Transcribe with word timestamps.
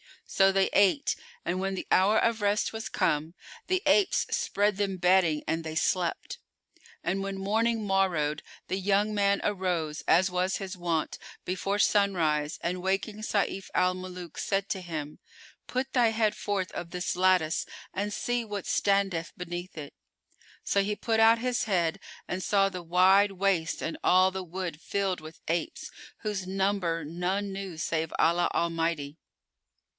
So 0.25 0.51
they 0.53 0.69
ate; 0.71 1.15
and 1.45 1.59
when 1.59 1.75
the 1.75 1.85
hour 1.91 2.17
of 2.17 2.41
rest 2.41 2.73
was 2.73 2.89
come, 2.89 3.35
the 3.67 3.83
apes 3.85 4.25
spread 4.35 4.77
them 4.77 4.95
bedding 4.97 5.43
and 5.45 5.63
they 5.63 5.75
slept. 5.75 6.39
And 7.03 7.21
when 7.21 7.37
morning 7.37 7.85
morrowed, 7.85 8.41
the 8.67 8.79
young 8.79 9.13
man 9.13 9.41
arose, 9.43 10.03
as 10.07 10.31
was 10.31 10.55
his 10.57 10.75
wont, 10.77 11.19
before 11.45 11.77
sunrise 11.77 12.57
and 12.63 12.81
waking 12.81 13.17
Sayf 13.21 13.69
al 13.75 13.93
Muluk 13.93 14.39
said 14.39 14.69
to 14.69 14.81
him, 14.81 15.19
"Put 15.67 15.91
thy 15.93 16.07
head 16.09 16.33
forth 16.33 16.71
of 16.71 16.89
this 16.89 17.15
lattice 17.15 17.65
and 17.93 18.11
see 18.13 18.43
what 18.45 18.65
standeth 18.65 19.33
beneath 19.37 19.77
it." 19.77 19.93
So 20.63 20.81
he 20.81 20.95
put 20.95 21.19
out 21.19 21.39
his 21.39 21.65
head 21.65 21.99
and 22.27 22.41
saw 22.41 22.69
the 22.69 22.81
wide 22.81 23.33
waste 23.33 23.83
and 23.83 23.97
all 24.03 24.31
the 24.31 24.43
wold 24.43 24.81
filled 24.81 25.21
with 25.21 25.41
apes, 25.47 25.91
whose 26.19 26.47
number 26.47 27.03
none 27.05 27.51
knew 27.51 27.77
save 27.77 28.11
Allah 28.17 28.49
Almighty. 28.53 29.17